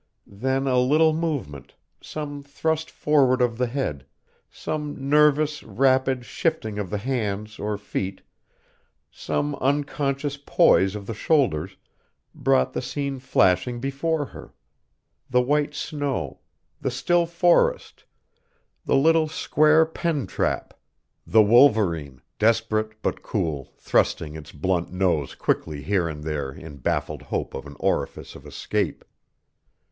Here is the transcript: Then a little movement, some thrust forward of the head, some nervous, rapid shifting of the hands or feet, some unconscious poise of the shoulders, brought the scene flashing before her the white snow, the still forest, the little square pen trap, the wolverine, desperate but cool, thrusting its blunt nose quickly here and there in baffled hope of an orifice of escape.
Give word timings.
Then 0.25 0.65
a 0.65 0.79
little 0.79 1.13
movement, 1.13 1.75
some 2.01 2.41
thrust 2.41 2.89
forward 2.89 3.39
of 3.39 3.59
the 3.59 3.67
head, 3.67 4.07
some 4.49 5.07
nervous, 5.07 5.61
rapid 5.61 6.25
shifting 6.25 6.79
of 6.79 6.89
the 6.89 6.97
hands 6.97 7.59
or 7.59 7.77
feet, 7.77 8.23
some 9.11 9.53
unconscious 9.61 10.37
poise 10.37 10.95
of 10.95 11.05
the 11.05 11.13
shoulders, 11.13 11.77
brought 12.33 12.73
the 12.73 12.81
scene 12.81 13.19
flashing 13.19 13.79
before 13.79 14.25
her 14.25 14.55
the 15.29 15.39
white 15.43 15.75
snow, 15.75 16.39
the 16.81 16.89
still 16.89 17.27
forest, 17.27 18.03
the 18.83 18.95
little 18.95 19.27
square 19.27 19.85
pen 19.85 20.25
trap, 20.25 20.73
the 21.27 21.43
wolverine, 21.43 22.21
desperate 22.39 22.99
but 23.03 23.21
cool, 23.21 23.71
thrusting 23.77 24.35
its 24.35 24.51
blunt 24.51 24.91
nose 24.91 25.35
quickly 25.35 25.83
here 25.83 26.07
and 26.09 26.23
there 26.23 26.51
in 26.51 26.77
baffled 26.77 27.21
hope 27.21 27.53
of 27.53 27.67
an 27.67 27.75
orifice 27.79 28.33
of 28.33 28.47
escape. 28.47 29.05